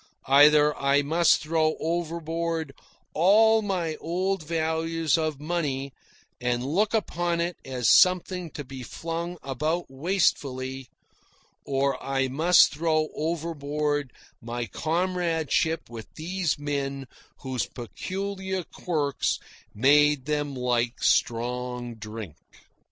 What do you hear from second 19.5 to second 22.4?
made them like strong drink.